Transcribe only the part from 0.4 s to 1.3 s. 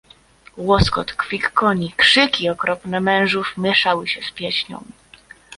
"Łoskot,